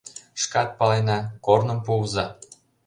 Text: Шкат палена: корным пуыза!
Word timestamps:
Шкат 0.41 0.69
палена: 0.79 1.19
корным 1.45 1.79
пуыза! 1.85 2.25